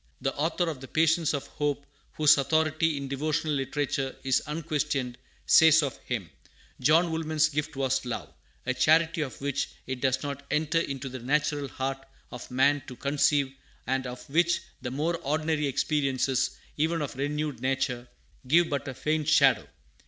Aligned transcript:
The 0.19 0.33
author 0.33 0.67
of 0.67 0.81
The 0.81 0.87
Patience 0.87 1.31
of 1.35 1.45
Hope, 1.45 1.85
whose 2.13 2.35
authority 2.39 2.97
in 2.97 3.07
devotional 3.07 3.53
literature 3.53 4.15
is 4.23 4.41
unquestioned, 4.47 5.15
says 5.45 5.83
of 5.83 5.95
him: 5.97 6.27
'John 6.79 7.11
Woolman's 7.11 7.49
gift 7.49 7.75
was 7.75 8.03
love, 8.03 8.33
a 8.65 8.73
charity 8.73 9.21
of 9.21 9.39
which 9.41 9.69
it 9.85 10.01
does 10.01 10.23
not 10.23 10.43
enter 10.49 10.79
into 10.79 11.07
the 11.07 11.19
natural 11.19 11.67
heart 11.67 12.03
of 12.31 12.49
man 12.49 12.81
to 12.87 12.95
conceive, 12.95 13.53
and 13.85 14.07
of 14.07 14.27
which 14.27 14.63
the 14.81 14.89
more 14.89 15.17
ordinary 15.17 15.67
experiences, 15.67 16.57
even 16.77 17.03
of 17.03 17.15
renewed 17.15 17.59
nature, 17.61 18.07
give 18.47 18.69
but 18.69 18.87
a 18.87 18.95
faint 18.95 19.29
shadow. 19.29 19.67